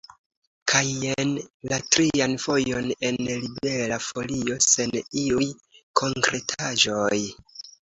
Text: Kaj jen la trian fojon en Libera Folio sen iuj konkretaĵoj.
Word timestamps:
Kaj 0.69 0.79
jen 1.01 1.35
la 1.71 1.77
trian 1.95 2.33
fojon 2.45 2.87
en 3.11 3.21
Libera 3.27 4.01
Folio 4.07 4.59
sen 4.71 4.97
iuj 5.27 5.53
konkretaĵoj. 6.03 7.17